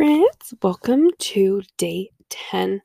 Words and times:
friends. 0.00 0.54
Welcome 0.62 1.10
to 1.18 1.60
day 1.76 2.08
10 2.30 2.80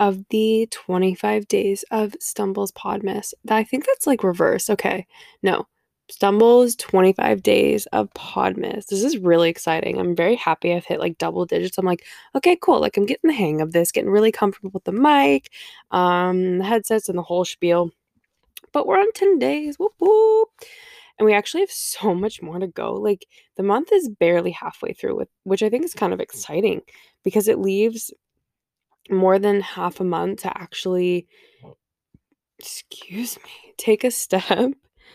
of 0.00 0.22
the 0.28 0.68
25 0.70 1.48
days 1.48 1.82
of 1.90 2.14
Stumbles 2.20 2.72
Podmas. 2.72 3.32
I 3.48 3.64
think 3.64 3.86
that's 3.86 4.06
like 4.06 4.22
reverse. 4.22 4.68
Okay. 4.68 5.06
No. 5.42 5.66
Stumbles 6.10 6.76
25 6.76 7.42
days 7.42 7.86
of 7.94 8.12
Podmas. 8.12 8.84
This 8.84 9.02
is 9.02 9.16
really 9.16 9.48
exciting. 9.48 9.98
I'm 9.98 10.14
very 10.14 10.36
happy 10.36 10.74
I've 10.74 10.84
hit 10.84 11.00
like 11.00 11.16
double 11.16 11.46
digits. 11.46 11.78
I'm 11.78 11.86
like, 11.86 12.04
okay, 12.34 12.58
cool. 12.60 12.82
Like 12.82 12.98
I'm 12.98 13.06
getting 13.06 13.28
the 13.28 13.34
hang 13.34 13.62
of 13.62 13.72
this, 13.72 13.90
getting 13.90 14.10
really 14.10 14.30
comfortable 14.30 14.70
with 14.74 14.84
the 14.84 14.92
mic, 14.92 15.50
um, 15.90 16.58
the 16.58 16.64
headsets 16.64 17.08
and 17.08 17.16
the 17.16 17.22
whole 17.22 17.46
spiel. 17.46 17.92
But 18.74 18.86
we're 18.86 19.00
on 19.00 19.10
10 19.14 19.38
days. 19.38 19.78
Whoop 19.78 19.94
whoop 19.98 20.50
and 21.18 21.26
we 21.26 21.34
actually 21.34 21.60
have 21.60 21.70
so 21.70 22.14
much 22.14 22.42
more 22.42 22.58
to 22.58 22.66
go. 22.66 22.94
Like 22.94 23.26
the 23.56 23.62
month 23.62 23.92
is 23.92 24.08
barely 24.08 24.52
halfway 24.52 24.92
through 24.92 25.16
with 25.16 25.28
which 25.44 25.62
I 25.62 25.68
think 25.68 25.84
is 25.84 25.94
kind 25.94 26.12
of 26.12 26.18
mm-hmm. 26.18 26.24
exciting 26.24 26.82
because 27.24 27.48
it 27.48 27.58
leaves 27.58 28.12
more 29.10 29.38
than 29.38 29.60
half 29.60 30.00
a 30.00 30.04
month 30.04 30.42
to 30.42 30.58
actually 30.58 31.26
excuse 32.58 33.36
me, 33.36 33.72
take 33.76 34.04
a 34.04 34.10
step 34.10 34.72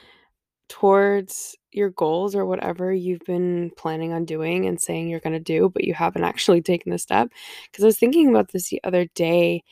towards 0.70 1.58
your 1.72 1.90
goals 1.90 2.36
or 2.36 2.45
whatever 2.45 2.94
you've 2.94 3.23
been 3.26 3.72
planning 3.78 4.14
on 4.14 4.26
doing 4.26 4.66
and 4.66 4.80
saying 4.80 5.09
you're 5.09 5.20
going 5.20 5.34
to 5.34 5.40
do, 5.40 5.70
but 5.70 5.84
you 5.84 5.94
haven't 5.94 6.23
actually 6.23 6.62
taken 6.62 6.92
the 6.92 6.98
step. 6.98 7.30
Because 7.66 7.84
I 7.84 7.88
was 7.88 8.00
thinking 8.00 8.30
about 8.30 8.52
this 8.52 8.70
the 8.70 8.80
other 8.84 9.06
day, 9.14 9.64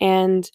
and 0.00 0.50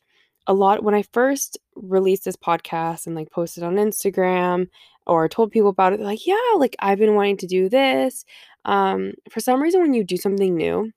a 0.48 0.54
lot 0.54 0.84
when 0.84 0.96
I 0.96 1.04
first 1.14 1.58
released 1.76 2.26
this 2.26 2.36
podcast 2.36 3.08
and 3.08 3.16
like 3.16 3.32
posted 3.32 3.64
on 3.64 3.76
Instagram 3.76 4.68
or 5.08 5.28
told 5.30 5.52
people 5.52 5.70
about 5.70 5.94
it, 5.94 5.98
they're 5.98 6.08
like, 6.08 6.26
yeah, 6.28 6.36
like 6.58 6.76
I've 6.80 7.00
been 7.00 7.16
wanting 7.16 7.38
to 7.38 7.48
do 7.48 7.70
this. 7.70 8.26
Um, 8.66 9.14
for 9.30 9.40
some 9.40 9.62
reason, 9.62 9.82
when 9.82 9.94
you 9.94 10.04
do 10.04 10.18
something 10.18 10.56
new, 10.56 10.92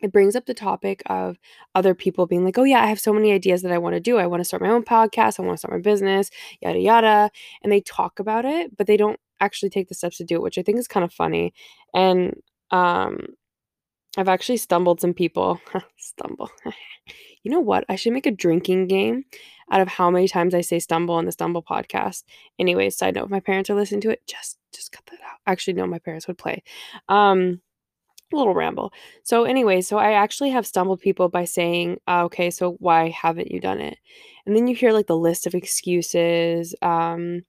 it 0.00 0.12
brings 0.12 0.36
up 0.36 0.46
the 0.46 0.54
topic 0.54 1.02
of 1.06 1.38
other 1.74 1.94
people 1.94 2.26
being 2.26 2.44
like, 2.44 2.58
oh, 2.58 2.64
yeah, 2.64 2.82
I 2.82 2.86
have 2.86 3.00
so 3.00 3.12
many 3.12 3.32
ideas 3.32 3.62
that 3.62 3.72
I 3.72 3.78
want 3.78 3.94
to 3.94 4.00
do. 4.00 4.18
I 4.18 4.26
want 4.26 4.40
to 4.40 4.44
start 4.44 4.62
my 4.62 4.68
own 4.68 4.84
podcast. 4.84 5.40
I 5.40 5.42
want 5.42 5.54
to 5.54 5.58
start 5.58 5.72
my 5.72 5.80
business, 5.80 6.30
yada, 6.60 6.78
yada. 6.78 7.30
And 7.62 7.72
they 7.72 7.80
talk 7.80 8.18
about 8.18 8.44
it, 8.44 8.76
but 8.76 8.86
they 8.86 8.96
don't 8.96 9.18
actually 9.40 9.70
take 9.70 9.88
the 9.88 9.94
steps 9.94 10.18
to 10.18 10.24
do 10.24 10.36
it, 10.36 10.42
which 10.42 10.58
I 10.58 10.62
think 10.62 10.78
is 10.78 10.88
kind 10.88 11.04
of 11.04 11.12
funny. 11.12 11.54
And 11.94 12.34
um, 12.70 13.18
I've 14.16 14.28
actually 14.28 14.58
stumbled 14.58 15.00
some 15.00 15.14
people. 15.14 15.60
Stumble. 15.96 16.50
you 17.46 17.52
know 17.52 17.60
what? 17.60 17.84
I 17.88 17.94
should 17.94 18.12
make 18.12 18.26
a 18.26 18.32
drinking 18.32 18.88
game 18.88 19.22
out 19.70 19.80
of 19.80 19.86
how 19.86 20.10
many 20.10 20.26
times 20.26 20.52
I 20.52 20.62
say 20.62 20.80
stumble 20.80 21.14
on 21.14 21.26
the 21.26 21.30
stumble 21.30 21.62
podcast. 21.62 22.24
Anyways, 22.58 22.96
side 22.98 23.14
note, 23.14 23.26
if 23.26 23.30
my 23.30 23.38
parents 23.38 23.70
are 23.70 23.76
listening 23.76 24.00
to 24.00 24.10
it, 24.10 24.26
just 24.26 24.58
just 24.74 24.90
cut 24.90 25.06
that 25.06 25.20
out. 25.20 25.38
Actually, 25.46 25.74
no, 25.74 25.86
my 25.86 26.00
parents 26.00 26.26
would 26.26 26.38
play. 26.38 26.64
Um 27.08 27.60
a 28.32 28.36
little 28.36 28.52
ramble. 28.52 28.92
So 29.22 29.44
anyway, 29.44 29.80
so 29.80 29.96
I 29.96 30.14
actually 30.14 30.50
have 30.50 30.66
stumbled 30.66 31.00
people 31.00 31.28
by 31.28 31.44
saying, 31.44 32.00
uh, 32.08 32.24
okay, 32.24 32.50
so 32.50 32.72
why 32.80 33.10
haven't 33.10 33.52
you 33.52 33.60
done 33.60 33.80
it? 33.80 33.96
And 34.44 34.56
then 34.56 34.66
you 34.66 34.74
hear 34.74 34.90
like 34.90 35.06
the 35.06 35.16
list 35.16 35.46
of 35.46 35.54
excuses. 35.54 36.74
Um 36.82 37.42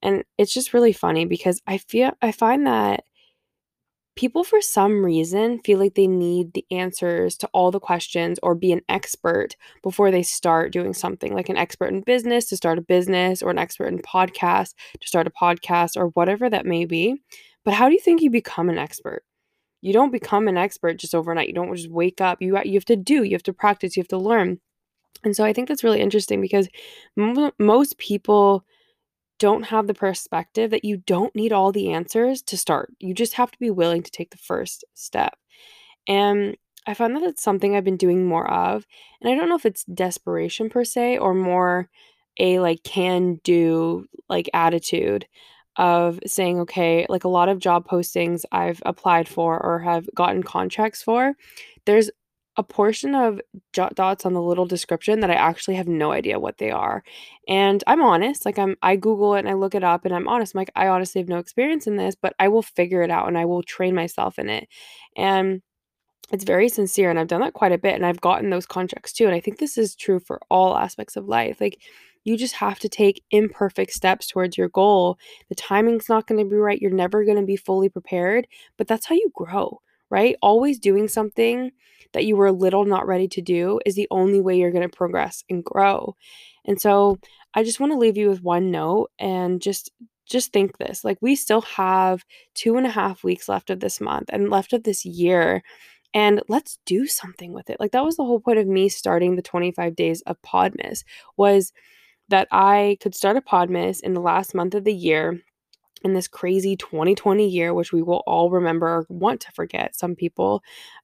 and 0.00 0.24
it's 0.38 0.54
just 0.54 0.72
really 0.72 0.94
funny 0.94 1.26
because 1.26 1.60
I 1.66 1.76
feel 1.76 2.12
I 2.22 2.32
find 2.32 2.66
that 2.66 3.04
people 4.16 4.42
for 4.42 4.60
some 4.60 5.04
reason 5.04 5.60
feel 5.60 5.78
like 5.78 5.94
they 5.94 6.06
need 6.06 6.52
the 6.54 6.64
answers 6.70 7.36
to 7.36 7.46
all 7.52 7.70
the 7.70 7.78
questions 7.78 8.38
or 8.42 8.54
be 8.54 8.72
an 8.72 8.80
expert 8.88 9.54
before 9.82 10.10
they 10.10 10.22
start 10.22 10.72
doing 10.72 10.94
something 10.94 11.34
like 11.34 11.48
an 11.48 11.56
expert 11.56 11.92
in 11.92 12.00
business 12.00 12.46
to 12.46 12.56
start 12.56 12.78
a 12.78 12.82
business 12.82 13.42
or 13.42 13.50
an 13.50 13.58
expert 13.58 13.86
in 13.86 13.98
podcast 13.98 14.74
to 15.00 15.06
start 15.06 15.26
a 15.26 15.30
podcast 15.30 15.96
or 15.96 16.08
whatever 16.08 16.48
that 16.48 16.66
may 16.66 16.84
be. 16.84 17.14
But 17.64 17.74
how 17.74 17.88
do 17.88 17.94
you 17.94 18.00
think 18.00 18.22
you 18.22 18.30
become 18.30 18.70
an 18.70 18.78
expert? 18.78 19.22
You 19.82 19.92
don't 19.92 20.10
become 20.10 20.48
an 20.48 20.56
expert 20.56 20.96
just 20.96 21.14
overnight. 21.14 21.48
You 21.48 21.54
don't 21.54 21.74
just 21.76 21.90
wake 21.90 22.20
up. 22.20 22.40
You 22.40 22.58
you 22.64 22.74
have 22.74 22.84
to 22.86 22.96
do 22.96 23.22
you 23.22 23.32
have 23.32 23.42
to 23.44 23.52
practice 23.52 23.96
you 23.96 24.00
have 24.00 24.08
to 24.08 24.18
learn. 24.18 24.58
And 25.24 25.34
so 25.34 25.44
i 25.44 25.52
think 25.52 25.68
that's 25.68 25.84
really 25.84 26.00
interesting 26.00 26.40
because 26.40 26.68
m- 27.18 27.50
most 27.58 27.98
people 27.98 28.64
don't 29.38 29.64
have 29.64 29.86
the 29.86 29.94
perspective 29.94 30.70
that 30.70 30.84
you 30.84 30.98
don't 30.98 31.34
need 31.34 31.52
all 31.52 31.72
the 31.72 31.92
answers 31.92 32.42
to 32.42 32.56
start. 32.56 32.92
You 32.98 33.14
just 33.14 33.34
have 33.34 33.50
to 33.50 33.58
be 33.58 33.70
willing 33.70 34.02
to 34.02 34.10
take 34.10 34.30
the 34.30 34.38
first 34.38 34.84
step. 34.94 35.36
And 36.06 36.56
I 36.86 36.94
find 36.94 37.16
that 37.16 37.22
it's 37.22 37.42
something 37.42 37.74
I've 37.74 37.84
been 37.84 37.96
doing 37.96 38.26
more 38.26 38.48
of. 38.50 38.86
And 39.20 39.30
I 39.30 39.36
don't 39.36 39.48
know 39.48 39.56
if 39.56 39.66
it's 39.66 39.84
desperation 39.84 40.70
per 40.70 40.84
se 40.84 41.18
or 41.18 41.34
more 41.34 41.88
a 42.38 42.58
like 42.60 42.82
can 42.82 43.40
do 43.44 44.06
like 44.28 44.48
attitude 44.54 45.26
of 45.76 46.18
saying, 46.26 46.60
okay, 46.60 47.06
like 47.08 47.24
a 47.24 47.28
lot 47.28 47.48
of 47.48 47.58
job 47.58 47.86
postings 47.86 48.44
I've 48.52 48.82
applied 48.86 49.28
for 49.28 49.62
or 49.62 49.80
have 49.80 50.08
gotten 50.14 50.42
contracts 50.42 51.02
for, 51.02 51.34
there's 51.84 52.10
a 52.56 52.62
portion 52.62 53.14
of 53.14 53.40
jot 53.72 53.94
dots 53.94 54.24
on 54.24 54.32
the 54.32 54.42
little 54.42 54.66
description 54.66 55.20
that 55.20 55.30
I 55.30 55.34
actually 55.34 55.76
have 55.76 55.88
no 55.88 56.12
idea 56.12 56.38
what 56.38 56.58
they 56.58 56.70
are. 56.70 57.02
And 57.48 57.84
I'm 57.86 58.02
honest, 58.02 58.46
like 58.46 58.58
I'm 58.58 58.76
I 58.82 58.96
Google 58.96 59.34
it 59.34 59.40
and 59.40 59.48
I 59.48 59.54
look 59.54 59.74
it 59.74 59.84
up 59.84 60.04
and 60.04 60.14
I'm 60.14 60.28
honest, 60.28 60.54
I'm 60.54 60.60
like 60.60 60.72
I 60.74 60.88
honestly 60.88 61.20
have 61.20 61.28
no 61.28 61.38
experience 61.38 61.86
in 61.86 61.96
this, 61.96 62.14
but 62.14 62.34
I 62.38 62.48
will 62.48 62.62
figure 62.62 63.02
it 63.02 63.10
out 63.10 63.28
and 63.28 63.36
I 63.36 63.44
will 63.44 63.62
train 63.62 63.94
myself 63.94 64.38
in 64.38 64.48
it. 64.48 64.68
And 65.16 65.62
it's 66.32 66.44
very 66.44 66.68
sincere 66.68 67.10
and 67.10 67.18
I've 67.18 67.28
done 67.28 67.42
that 67.42 67.52
quite 67.52 67.72
a 67.72 67.78
bit 67.78 67.94
and 67.94 68.04
I've 68.04 68.20
gotten 68.20 68.50
those 68.50 68.66
contracts 68.66 69.12
too. 69.12 69.26
And 69.26 69.34
I 69.34 69.40
think 69.40 69.58
this 69.58 69.78
is 69.78 69.94
true 69.94 70.18
for 70.18 70.40
all 70.50 70.76
aspects 70.76 71.16
of 71.16 71.26
life. 71.28 71.60
Like 71.60 71.78
you 72.24 72.36
just 72.36 72.56
have 72.56 72.80
to 72.80 72.88
take 72.88 73.22
imperfect 73.30 73.92
steps 73.92 74.26
towards 74.26 74.58
your 74.58 74.68
goal. 74.68 75.16
The 75.48 75.54
timing's 75.54 76.08
not 76.08 76.26
going 76.26 76.44
to 76.44 76.50
be 76.50 76.56
right. 76.56 76.80
You're 76.80 76.90
never 76.90 77.24
going 77.24 77.38
to 77.38 77.44
be 77.44 77.56
fully 77.56 77.88
prepared, 77.88 78.48
but 78.76 78.88
that's 78.88 79.06
how 79.06 79.14
you 79.14 79.30
grow, 79.32 79.80
right? 80.10 80.36
Always 80.42 80.78
doing 80.78 81.08
something 81.08 81.70
that 82.12 82.24
you 82.24 82.36
were 82.36 82.46
a 82.46 82.52
little 82.52 82.84
not 82.84 83.06
ready 83.06 83.28
to 83.28 83.42
do 83.42 83.80
is 83.84 83.94
the 83.94 84.08
only 84.10 84.40
way 84.40 84.56
you're 84.56 84.70
going 84.70 84.88
to 84.88 84.96
progress 84.96 85.44
and 85.50 85.64
grow. 85.64 86.14
And 86.64 86.80
so 86.80 87.18
I 87.54 87.62
just 87.62 87.80
want 87.80 87.92
to 87.92 87.98
leave 87.98 88.16
you 88.16 88.28
with 88.28 88.42
one 88.42 88.70
note 88.70 89.10
and 89.18 89.60
just 89.60 89.90
just 90.26 90.52
think 90.52 90.76
this 90.78 91.04
like 91.04 91.18
we 91.20 91.36
still 91.36 91.60
have 91.60 92.24
two 92.54 92.76
and 92.76 92.84
a 92.86 92.90
half 92.90 93.22
weeks 93.22 93.48
left 93.48 93.70
of 93.70 93.80
this 93.80 94.00
month 94.00 94.28
and 94.32 94.50
left 94.50 94.72
of 94.72 94.82
this 94.82 95.04
year 95.04 95.62
and 96.12 96.42
let's 96.48 96.78
do 96.84 97.06
something 97.06 97.52
with 97.52 97.70
it 97.70 97.78
like 97.78 97.92
that 97.92 98.04
was 98.04 98.16
the 98.16 98.24
whole 98.24 98.40
point 98.40 98.58
of 98.58 98.66
me 98.66 98.88
starting 98.88 99.36
the 99.36 99.42
25 99.42 99.94
days 99.94 100.22
of 100.22 100.36
podmas 100.42 101.04
was 101.36 101.72
that 102.28 102.48
i 102.50 102.96
could 103.00 103.14
start 103.14 103.36
a 103.36 103.40
podmas 103.40 104.00
in 104.00 104.14
the 104.14 104.20
last 104.20 104.52
month 104.52 104.74
of 104.74 104.82
the 104.82 104.94
year 104.94 105.40
in 106.06 106.14
this 106.14 106.28
crazy 106.28 106.76
2020 106.76 107.46
year, 107.46 107.74
which 107.74 107.92
we 107.92 108.02
will 108.02 108.22
all 108.26 108.50
remember 108.50 108.86
or 108.86 109.06
want 109.10 109.42
to 109.42 109.52
forget, 109.52 109.94
some 109.94 110.14
people. 110.14 110.62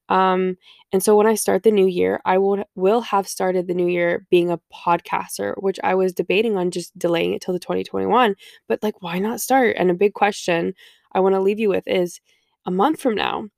Um, 0.09 0.57
and 0.91 1.03
so 1.03 1.15
when 1.15 1.27
I 1.27 1.35
start 1.35 1.61
the 1.61 1.71
new 1.71 1.85
year, 1.85 2.19
I 2.25 2.39
will 2.39 2.63
will 2.75 3.01
have 3.01 3.27
started 3.27 3.67
the 3.67 3.75
new 3.75 3.87
year 3.87 4.25
being 4.31 4.49
a 4.49 4.59
podcaster, 4.73 5.53
which 5.61 5.79
I 5.83 5.93
was 5.93 6.13
debating 6.13 6.57
on 6.57 6.71
just 6.71 6.97
delaying 6.97 7.33
it 7.33 7.41
till 7.41 7.53
the 7.53 7.59
2021. 7.59 8.35
But 8.67 8.81
like, 8.81 9.01
why 9.01 9.19
not 9.19 9.41
start? 9.41 9.75
And 9.77 9.91
a 9.91 9.95
big 9.95 10.13
question 10.13 10.73
I 11.11 11.19
want 11.19 11.35
to 11.35 11.41
leave 11.41 11.59
you 11.59 11.69
with 11.69 11.87
is 11.87 12.19
a 12.65 12.71
month 12.71 12.99
from 12.99 13.15
now, 13.15 13.49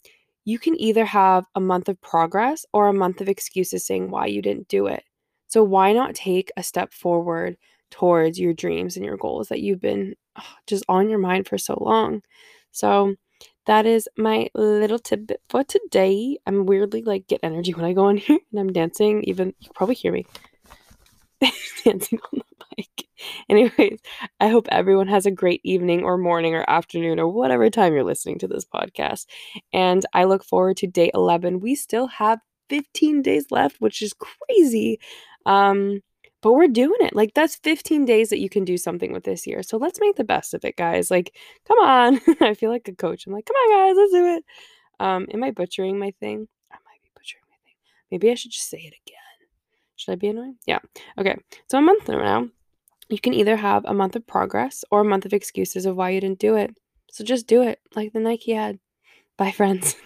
you 0.46 0.60
can 0.60 0.80
either 0.80 1.06
have 1.06 1.46
a 1.56 1.60
month 1.60 1.90
of 1.90 2.02
progress 2.02 2.66
or 2.74 2.88
a 2.88 2.94
month 2.94 3.22
of 3.22 3.30
excuses 3.30 3.86
saying 3.86 4.12
why 4.12 4.26
you 4.28 4.42
didn't 4.42 4.68
do 4.68 4.88
it. 4.88 5.04
So 5.48 5.64
why 5.64 5.94
not 5.94 6.16
take 6.16 6.52
a 6.58 6.64
step 6.64 6.94
forward 6.94 7.58
towards 7.98 8.38
your 8.38 8.54
dreams 8.54 8.98
and 8.98 9.06
your 9.06 9.16
goals 9.16 9.48
that 9.48 9.62
you've 9.62 9.80
been 9.80 10.16
just 10.68 10.84
on 10.90 11.10
your 11.10 11.20
mind 11.20 11.48
for 11.48 11.58
so 11.58 11.78
long. 11.80 12.22
So 12.72 13.16
that 13.68 13.86
is 13.86 14.10
my 14.18 14.50
little 14.54 15.00
tidbit 15.00 15.42
for 15.50 15.64
today. 15.64 16.38
I'm 16.46 16.66
weirdly 16.66 17.04
like 17.04 17.28
get 17.28 17.40
energy 17.42 17.74
when 17.74 17.86
I 17.86 17.94
go 17.94 18.10
in 18.10 18.18
here 18.26 18.40
and 18.52 18.60
I'm 18.60 18.74
dancing. 18.74 19.24
Even 19.24 19.54
you 19.60 19.70
probably 19.74 19.96
hear 19.96 20.12
me 20.12 20.26
dancing 21.86 22.20
on 22.34 22.42
the 22.42 22.66
mic. 22.78 23.08
Anyways, 23.48 24.02
I 24.42 24.50
hope 24.50 24.68
everyone 24.70 25.08
has 25.08 25.26
a 25.26 25.32
great 25.32 25.62
evening 25.64 26.04
or 26.04 26.18
morning 26.18 26.54
or 26.54 26.70
afternoon 26.70 27.18
or 27.18 27.30
whatever 27.30 27.70
time 27.70 27.94
you're 27.94 28.04
listening 28.04 28.40
to 28.40 28.48
this 28.48 28.66
podcast. 28.66 29.26
And 29.72 30.06
I 30.14 30.26
look 30.26 30.44
forward 30.44 30.76
to 30.78 30.88
day 30.88 31.12
11. 31.14 31.62
We 31.62 31.76
still 31.76 32.08
have 32.08 32.40
15 32.70 33.22
days 33.22 33.46
left, 33.52 33.78
which 33.80 34.02
is 34.02 34.14
crazy. 34.14 35.00
Um, 35.46 36.02
but 36.46 36.54
we're 36.54 36.68
doing 36.68 37.00
it. 37.00 37.16
Like 37.16 37.34
that's 37.34 37.56
15 37.56 38.06
days 38.06 38.30
that 38.30 38.38
you 38.38 38.50
can 38.50 38.66
do 38.66 38.78
something 38.78 39.12
with 39.12 39.24
this 39.24 39.48
year. 39.48 39.64
So 39.64 39.78
let's 39.78 40.00
make 40.00 40.16
the 40.16 40.24
best 40.24 40.54
of 40.54 40.64
it, 40.64 40.78
guys. 40.78 41.10
Like, 41.10 41.36
come 41.68 41.80
on. 41.80 42.22
I 42.40 42.54
feel 42.54 42.70
like 42.70 42.88
a 42.88 42.94
coach. 42.94 43.26
I'm 43.26 43.34
like, 43.34 43.48
come 43.48 43.56
on, 43.56 43.88
guys, 43.88 43.98
let's 43.98 44.12
do 44.12 44.26
it. 44.28 44.44
Um, 45.00 45.26
am 45.34 45.44
I 45.44 45.50
butchering 45.50 45.98
my 45.98 46.12
thing? 46.20 46.48
I 46.72 46.76
might 46.86 47.02
be 47.02 47.10
butchering 47.16 47.42
my 47.50 47.58
thing. 47.66 47.74
Maybe 48.12 48.30
I 48.30 48.36
should 48.36 48.52
just 48.52 48.70
say 48.70 48.78
it 48.78 48.94
again. 49.08 49.48
Should 49.96 50.12
I 50.12 50.16
be 50.18 50.28
annoying? 50.28 50.58
Yeah. 50.68 50.78
Okay. 51.18 51.36
So 51.72 51.80
a 51.80 51.82
month 51.82 52.06
from 52.06 52.20
now, 52.20 52.48
you 53.10 53.20
can 53.20 53.34
either 53.34 53.56
have 53.56 53.84
a 53.86 53.96
month 53.96 54.16
of 54.16 54.28
progress 54.28 54.86
or 54.92 55.02
a 55.02 55.04
month 55.04 55.26
of 55.26 55.34
excuses 55.34 55.88
of 55.88 55.96
why 55.96 56.12
you 56.12 56.22
didn't 56.22 56.38
do 56.38 56.58
it. 56.58 56.78
So 57.10 57.24
just 57.24 57.48
do 57.48 57.64
it 57.64 57.80
like 57.96 58.14
the 58.14 58.20
Nike 58.20 58.54
ad. 58.54 58.78
Bye, 59.36 59.50
friends. 59.50 59.96